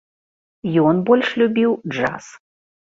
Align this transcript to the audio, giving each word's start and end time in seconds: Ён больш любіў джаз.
Ён 0.87 0.95
больш 1.11 1.27
любіў 1.45 1.79
джаз. 1.95 2.35